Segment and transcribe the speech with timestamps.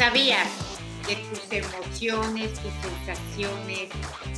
[0.00, 0.48] ¿Sabías
[1.06, 3.90] que tus emociones, tus sensaciones,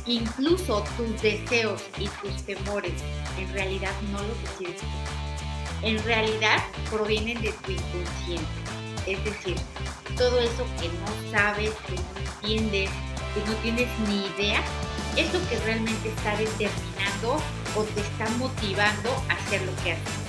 [0.05, 2.91] incluso tus deseos y tus temores
[3.37, 5.87] en realidad no los decides tú?
[5.87, 8.45] En realidad provienen de tu inconsciente.
[9.07, 9.55] Es decir,
[10.17, 12.89] todo eso que no sabes, que no entiendes,
[13.33, 14.61] que no tienes ni idea,
[15.15, 17.41] es lo que realmente está determinando
[17.77, 20.22] o te está motivando a hacer lo que haces.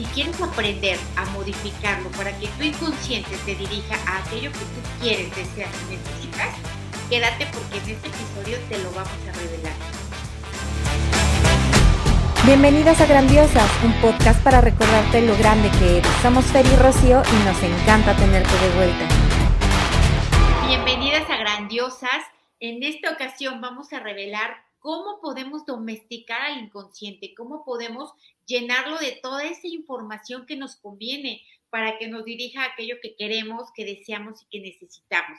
[0.00, 4.80] Si quieres aprender a modificarlo para que tu inconsciente te dirija a aquello que tú
[4.98, 6.56] quieres, deseas y necesitas,
[7.10, 9.74] quédate porque en este episodio te lo vamos a revelar.
[12.46, 16.12] Bienvenidas a Grandiosas, un podcast para recordarte lo grande que eres.
[16.22, 19.06] Somos Fer y Rocío y nos encanta tenerte de vuelta.
[20.66, 22.24] Bienvenidas a Grandiosas.
[22.58, 28.14] En esta ocasión vamos a revelar cómo podemos domesticar al inconsciente, cómo podemos
[28.50, 33.14] llenarlo de toda esa información que nos conviene para que nos dirija a aquello que
[33.14, 35.38] queremos, que deseamos y que necesitamos.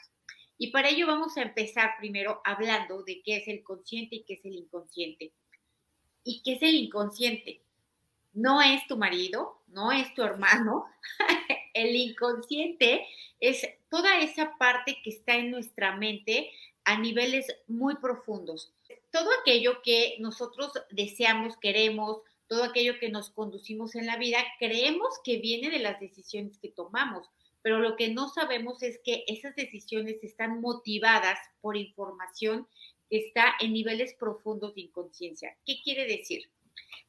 [0.57, 4.35] Y para ello vamos a empezar primero hablando de qué es el consciente y qué
[4.35, 5.33] es el inconsciente.
[6.23, 7.61] ¿Y qué es el inconsciente?
[8.33, 10.85] No es tu marido, no es tu hermano.
[11.73, 13.05] el inconsciente
[13.41, 16.51] es toda esa parte que está en nuestra mente
[16.85, 18.71] a niveles muy profundos.
[19.11, 22.21] Todo aquello que nosotros deseamos, queremos,
[22.51, 26.67] todo aquello que nos conducimos en la vida, creemos que viene de las decisiones que
[26.67, 27.29] tomamos,
[27.61, 32.67] pero lo que no sabemos es que esas decisiones están motivadas por información
[33.09, 35.55] que está en niveles profundos de inconsciencia.
[35.65, 36.49] ¿Qué quiere decir?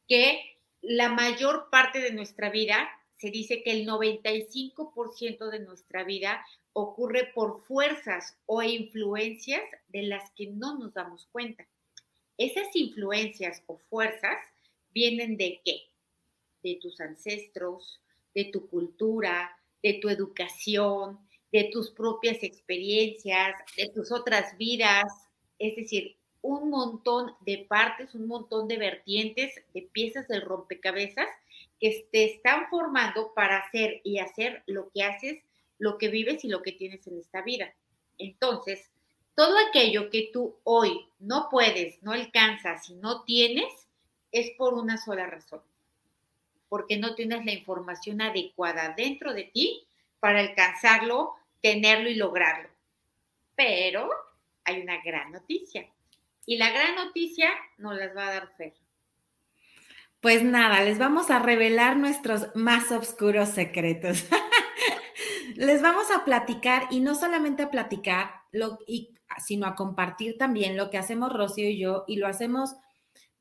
[0.07, 6.47] Que la mayor parte de nuestra vida, se dice que el 95% de nuestra vida
[6.73, 11.67] ocurre por fuerzas o influencias de las que no nos damos cuenta.
[12.39, 14.39] Esas influencias o fuerzas
[14.93, 15.83] vienen de qué?
[16.62, 18.01] De tus ancestros,
[18.35, 21.19] de tu cultura, de tu educación,
[21.51, 25.05] de tus propias experiencias, de tus otras vidas,
[25.59, 31.28] es decir, un montón de partes, un montón de vertientes, de piezas del rompecabezas
[31.78, 35.43] que te están formando para hacer y hacer lo que haces
[35.83, 37.75] lo que vives y lo que tienes en esta vida.
[38.16, 38.89] Entonces,
[39.34, 43.66] todo aquello que tú hoy no puedes, no alcanzas y no tienes,
[44.32, 45.62] es por una sola razón.
[46.69, 49.87] Porque no tienes la información adecuada dentro de ti
[50.19, 52.69] para alcanzarlo, tenerlo y lograrlo.
[53.54, 54.10] Pero
[54.65, 55.87] hay una gran noticia.
[56.47, 58.75] Y la gran noticia nos las va a dar Fer.
[60.21, 64.25] Pues nada, les vamos a revelar nuestros más oscuros secretos.
[65.56, 68.31] les vamos a platicar y no solamente a platicar,
[69.44, 72.76] sino a compartir también lo que hacemos Rocío y yo y lo hacemos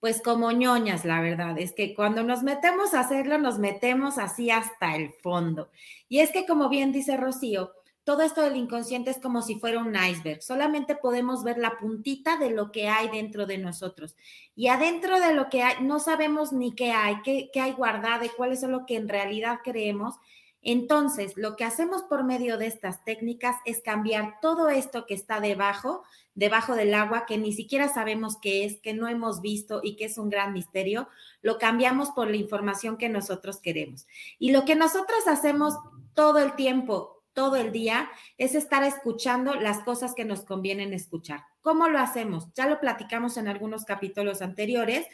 [0.01, 4.49] pues como ñoñas, la verdad, es que cuando nos metemos a hacerlo, nos metemos así
[4.49, 5.69] hasta el fondo.
[6.09, 7.71] Y es que como bien dice Rocío,
[8.03, 12.37] todo esto del inconsciente es como si fuera un iceberg, solamente podemos ver la puntita
[12.37, 14.15] de lo que hay dentro de nosotros.
[14.55, 18.25] Y adentro de lo que hay, no sabemos ni qué hay, qué, qué hay guardado
[18.25, 20.15] y cuáles son lo que en realidad creemos.
[20.61, 25.39] Entonces, lo que hacemos por medio de estas técnicas es cambiar todo esto que está
[25.39, 26.03] debajo,
[26.35, 30.05] debajo del agua, que ni siquiera sabemos qué es, que no hemos visto y que
[30.05, 31.09] es un gran misterio,
[31.41, 34.05] lo cambiamos por la información que nosotros queremos.
[34.37, 35.75] Y lo que nosotros hacemos
[36.13, 41.43] todo el tiempo, todo el día, es estar escuchando las cosas que nos convienen escuchar.
[41.61, 42.47] ¿Cómo lo hacemos?
[42.53, 45.07] Ya lo platicamos en algunos capítulos anteriores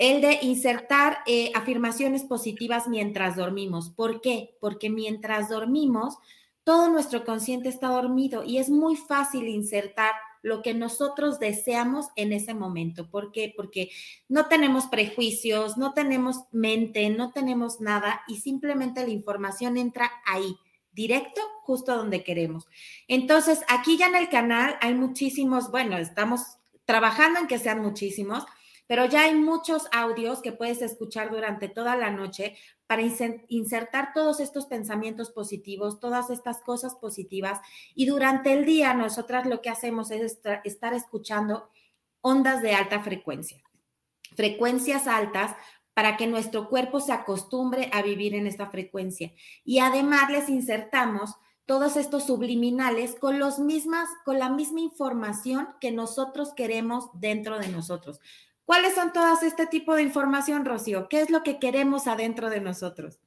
[0.00, 3.90] el de insertar eh, afirmaciones positivas mientras dormimos.
[3.90, 4.56] ¿Por qué?
[4.58, 6.16] Porque mientras dormimos,
[6.64, 12.32] todo nuestro consciente está dormido y es muy fácil insertar lo que nosotros deseamos en
[12.32, 13.10] ese momento.
[13.10, 13.52] ¿Por qué?
[13.54, 13.90] Porque
[14.26, 20.56] no tenemos prejuicios, no tenemos mente, no tenemos nada y simplemente la información entra ahí,
[20.92, 22.66] directo, justo donde queremos.
[23.06, 26.40] Entonces, aquí ya en el canal hay muchísimos, bueno, estamos
[26.86, 28.46] trabajando en que sean muchísimos
[28.90, 32.56] pero ya hay muchos audios que puedes escuchar durante toda la noche
[32.88, 33.02] para
[33.46, 37.60] insertar todos estos pensamientos positivos, todas estas cosas positivas.
[37.94, 41.70] Y durante el día nosotras lo que hacemos es estar escuchando
[42.20, 43.62] ondas de alta frecuencia,
[44.34, 45.54] frecuencias altas
[45.94, 49.32] para que nuestro cuerpo se acostumbre a vivir en esta frecuencia.
[49.64, 55.92] Y además les insertamos todos estos subliminales con los mismas con la misma información que
[55.92, 58.18] nosotros queremos dentro de nosotros.
[58.70, 61.08] ¿Cuáles son todas este tipo de información, Rocío?
[61.08, 63.18] ¿Qué es lo que queremos adentro de nosotros?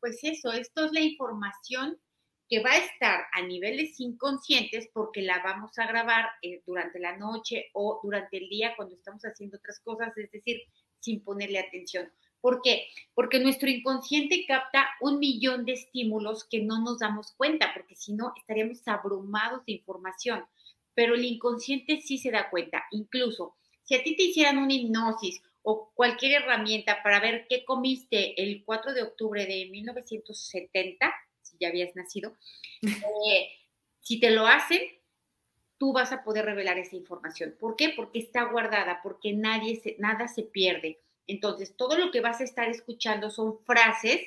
[0.00, 2.00] Pues eso, esto es la información
[2.48, 7.16] que va a estar a niveles inconscientes porque la vamos a grabar eh, durante la
[7.16, 10.60] noche o durante el día cuando estamos haciendo otras cosas, es decir,
[10.96, 12.12] sin ponerle atención.
[12.40, 12.88] ¿Por qué?
[13.14, 18.14] Porque nuestro inconsciente capta un millón de estímulos que no nos damos cuenta, porque si
[18.14, 20.44] no estaríamos abrumados de información.
[20.94, 22.82] Pero el inconsciente sí se da cuenta.
[22.90, 23.54] Incluso
[23.92, 28.64] si a ti te hicieran una hipnosis o cualquier herramienta para ver qué comiste el
[28.64, 31.12] 4 de octubre de 1970,
[31.42, 32.34] si ya habías nacido,
[32.82, 33.50] eh,
[34.00, 34.80] si te lo hacen,
[35.76, 37.54] tú vas a poder revelar esa información.
[37.60, 37.90] ¿Por qué?
[37.94, 41.02] Porque está guardada, porque nadie se, nada se pierde.
[41.26, 44.22] Entonces, todo lo que vas a estar escuchando son frases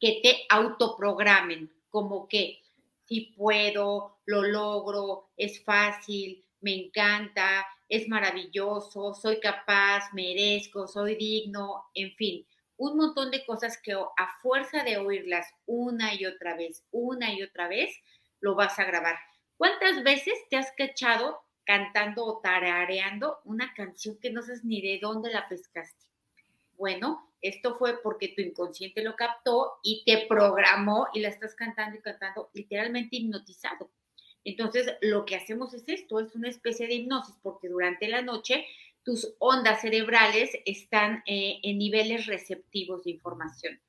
[0.00, 2.62] que te autoprogramen, como que
[3.06, 11.84] si puedo, lo logro, es fácil, me encanta, es maravilloso, soy capaz, merezco, soy digno,
[11.94, 12.44] en fin,
[12.76, 17.42] un montón de cosas que a fuerza de oírlas una y otra vez, una y
[17.42, 17.96] otra vez,
[18.40, 19.16] lo vas a grabar.
[19.56, 24.98] ¿Cuántas veces te has cachado cantando o tarareando una canción que no sabes ni de
[25.00, 26.06] dónde la pescaste.
[26.76, 31.98] Bueno, esto fue porque tu inconsciente lo captó y te programó y la estás cantando
[31.98, 33.90] y cantando literalmente hipnotizado.
[34.44, 38.66] Entonces, lo que hacemos es esto, es una especie de hipnosis, porque durante la noche
[39.02, 43.80] tus ondas cerebrales están eh, en niveles receptivos de información.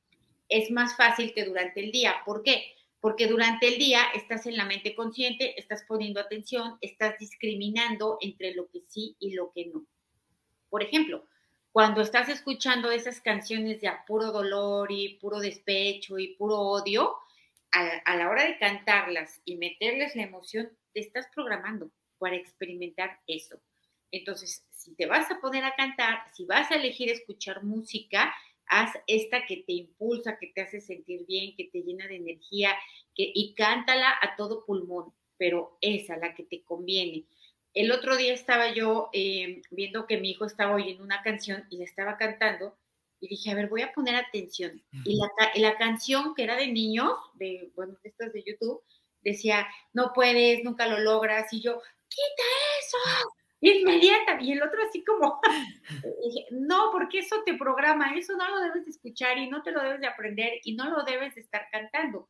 [0.49, 2.15] Es más fácil que durante el día.
[2.25, 2.75] ¿Por qué?
[3.05, 8.55] porque durante el día estás en la mente consciente, estás poniendo atención, estás discriminando entre
[8.55, 9.85] lo que sí y lo que no.
[10.71, 11.23] Por ejemplo,
[11.71, 17.15] cuando estás escuchando esas canciones de puro dolor y puro despecho y puro odio,
[17.75, 23.59] a, la hora de cantarlas y meterles la emoción, te estás programando para experimentar eso.
[24.11, 28.33] Entonces, si te vas a poner a cantar, si vas a elegir escuchar música,
[28.67, 32.73] haz esta que te impulsa, que te hace sentir bien, que te llena de energía,
[33.13, 37.25] y cántala a todo pulmón, pero esa, la que te conviene.
[37.73, 41.77] El otro día estaba yo em, viendo que mi hijo estaba oyendo una canción y
[41.77, 42.77] la estaba cantando
[43.19, 44.81] y dije, a ver, voy a poner atención.
[45.03, 48.81] Y la, la canción que era de niños, de, bueno, estas de YouTube,
[49.21, 51.51] decía, no puedes, nunca lo logras.
[51.51, 52.43] Y yo, quita
[52.79, 52.97] eso,
[53.61, 54.37] inmediata.
[54.41, 55.39] Y el otro así como,
[56.51, 59.81] no, porque eso te programa, eso no lo debes de escuchar y no te lo
[59.81, 62.29] debes de aprender y no lo debes de estar cantando.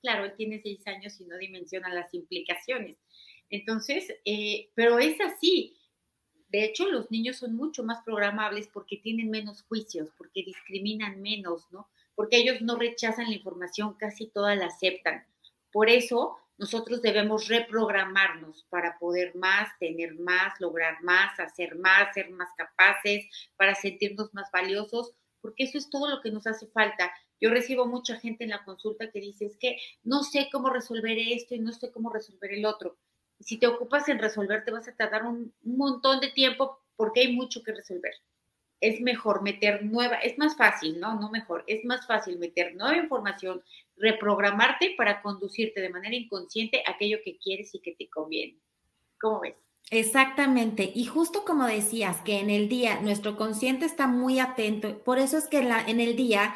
[0.00, 2.98] Claro, él tiene seis años y no dimensiona las implicaciones.
[3.50, 5.76] Entonces, eh, pero es así.
[6.54, 11.66] De hecho, los niños son mucho más programables porque tienen menos juicios, porque discriminan menos,
[11.72, 11.88] ¿no?
[12.14, 15.26] Porque ellos no rechazan la información, casi toda la aceptan.
[15.72, 22.30] Por eso, nosotros debemos reprogramarnos para poder más, tener más, lograr más, hacer más, ser
[22.30, 25.10] más capaces, para sentirnos más valiosos,
[25.40, 27.12] porque eso es todo lo que nos hace falta.
[27.40, 31.18] Yo recibo mucha gente en la consulta que dice, es que no sé cómo resolver
[31.18, 32.96] esto y no sé cómo resolver el otro.
[33.40, 37.32] Si te ocupas en resolver, te vas a tardar un, montón de tiempo porque hay
[37.34, 38.14] mucho que resolver
[38.80, 41.18] es mejor meter nueva, es más fácil, ¿no?
[41.18, 43.62] No mejor, es más fácil meter nueva información,
[43.96, 48.58] reprogramarte para conducirte de manera inconsciente aquello que quieres y que te conviene.
[49.18, 49.54] ¿Cómo ves?
[49.90, 50.92] Exactamente.
[50.94, 55.38] Y justo como decías, que en el día nuestro consciente está muy atento, por eso
[55.38, 56.54] es que la, en el día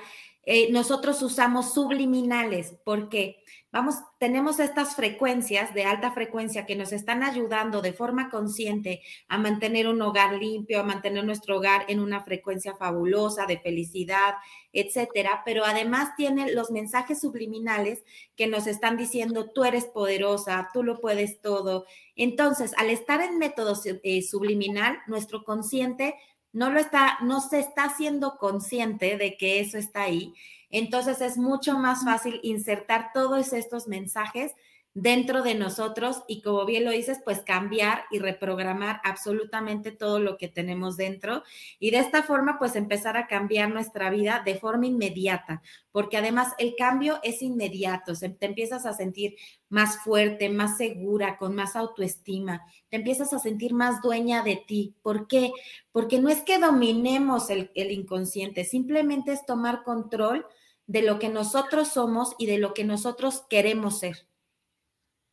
[0.50, 7.22] eh, nosotros usamos subliminales, porque vamos, tenemos estas frecuencias de alta frecuencia que nos están
[7.22, 12.24] ayudando de forma consciente a mantener un hogar limpio, a mantener nuestro hogar en una
[12.24, 14.36] frecuencia fabulosa de felicidad,
[14.72, 15.42] etcétera.
[15.44, 18.02] Pero además tiene los mensajes subliminales
[18.34, 21.84] que nos están diciendo tú eres poderosa, tú lo puedes todo.
[22.16, 26.14] Entonces, al estar en método eh, subliminal, nuestro consciente
[26.52, 30.34] no lo está, no se está haciendo consciente de que eso está ahí.
[30.70, 34.52] Entonces es mucho más fácil insertar todos estos mensajes
[35.00, 40.36] dentro de nosotros y como bien lo dices, pues cambiar y reprogramar absolutamente todo lo
[40.36, 41.44] que tenemos dentro
[41.78, 45.62] y de esta forma pues empezar a cambiar nuestra vida de forma inmediata,
[45.92, 49.36] porque además el cambio es inmediato, te empiezas a sentir
[49.68, 54.94] más fuerte, más segura, con más autoestima, te empiezas a sentir más dueña de ti.
[55.02, 55.52] ¿Por qué?
[55.92, 60.44] Porque no es que dominemos el, inconsciente, simplemente es tomar control
[60.86, 64.26] de lo que nosotros somos y de lo que nosotros queremos ser.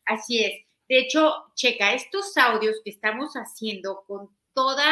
[0.05, 0.65] Así es.
[0.87, 4.85] De hecho, checa, estos audios que estamos haciendo con toda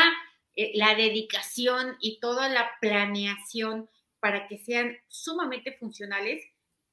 [0.56, 3.90] eh, la dedicación y toda la planeación
[4.20, 6.44] para que sean sumamente funcionales,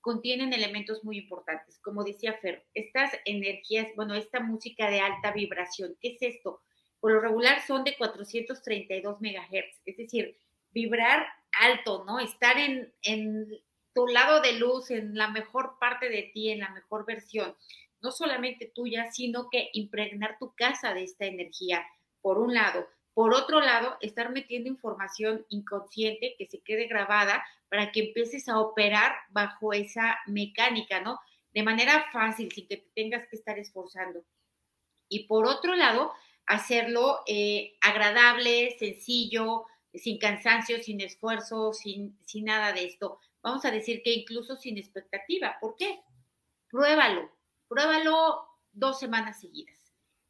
[0.00, 1.78] contienen elementos muy importantes.
[1.80, 6.62] Como decía Fer, estas energías, bueno, esta música de alta vibración, ¿qué es esto?
[6.98, 10.36] Por lo regular son de 432 megahertz, es decir,
[10.70, 12.18] vibrar alto, ¿no?
[12.18, 13.46] Estar en, en
[13.94, 17.54] tu lado de luz, en la mejor parte de ti, en la mejor versión
[18.02, 21.84] no solamente tuya, sino que impregnar tu casa de esta energía,
[22.20, 22.86] por un lado.
[23.14, 28.58] Por otro lado, estar metiendo información inconsciente que se quede grabada para que empieces a
[28.58, 31.20] operar bajo esa mecánica, ¿no?
[31.52, 34.24] De manera fácil, sin que te tengas que estar esforzando.
[35.08, 36.12] Y por otro lado,
[36.46, 43.18] hacerlo eh, agradable, sencillo, sin cansancio, sin esfuerzo, sin, sin nada de esto.
[43.42, 45.56] Vamos a decir que incluso sin expectativa.
[45.60, 46.00] ¿Por qué?
[46.68, 47.30] Pruébalo,
[47.70, 49.78] pruébalo dos semanas seguidas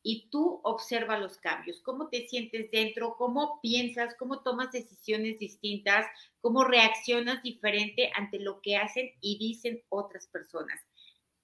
[0.02, 6.06] y tú observa los cambios, cómo te sientes dentro, cómo piensas, cómo tomas decisiones distintas,
[6.40, 10.80] cómo reaccionas diferente ante lo que hacen y dicen otras personas.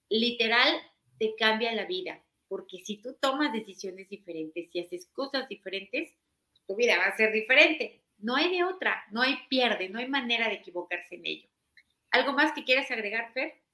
[0.09, 0.79] Literal,
[1.17, 6.15] te cambia la vida, porque si tú tomas decisiones diferentes y haces cosas diferentes,
[6.67, 8.03] tu vida va a ser diferente.
[8.19, 11.49] No hay de otra, no hay pierde, no hay manera de equivocarse en ello.
[12.11, 13.66] ¿Algo más que quieras agregar, Fer?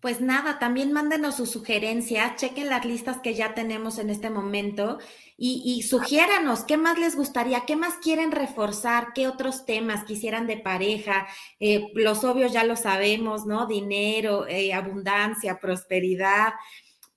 [0.00, 4.98] Pues nada, también mándenos sus sugerencias, chequen las listas que ya tenemos en este momento
[5.36, 10.58] y, sugiéranos qué más les gustaría, qué más quieren reforzar, qué otros temas quisieran de
[10.58, 11.26] pareja.
[11.60, 13.66] Eh, los obvios ya lo sabemos, ¿no?
[13.66, 16.52] Dinero, eh, abundancia, prosperidad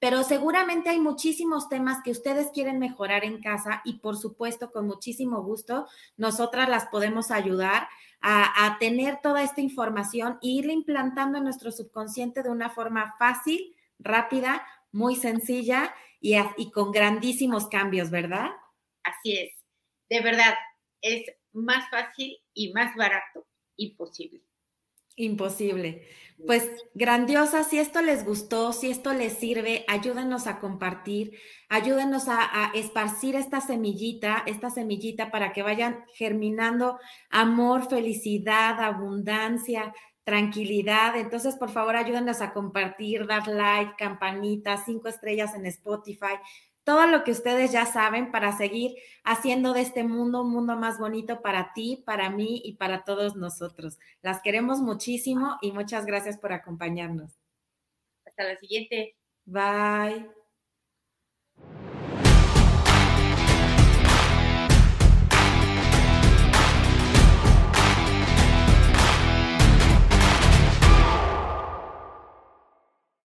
[0.04, 4.86] pero seguramente hay muchísimos temas que ustedes quieren mejorar en casa y por supuesto con
[4.86, 7.88] muchísimo gusto nosotras las podemos ayudar
[8.20, 13.78] a, tener toda esta información e irla implantando en nuestro subconsciente de una forma fácil,
[13.98, 18.50] rápida, muy sencilla y, y con grandísimos cambios, ¿verdad?
[19.06, 19.54] Así es,
[20.10, 20.54] de verdad,
[21.02, 24.42] es más fácil y más barato imposible.
[25.16, 26.08] Imposible.
[26.46, 31.40] Pues grandiosa, si esto les gustó, si esto les sirve, ayúdenos a compartir,
[31.70, 39.94] ayúdenos a, esparcir esta semillita, esta semillita para que vayan germinando amor, felicidad, abundancia,
[40.26, 41.16] tranquilidad.
[41.16, 46.36] Entonces, por favor, ayúdenos a compartir, dar like, campanita, cinco estrellas en Spotify,
[46.84, 51.00] todo lo que ustedes ya saben para seguir haciendo de este mundo un mundo más
[51.00, 54.00] bonito para ti, para mí y para todos nosotros.
[54.22, 57.40] Las queremos muchísimo y muchas gracias por acompañarnos.
[58.26, 59.16] Hasta la siguiente.
[59.46, 60.43] Bye.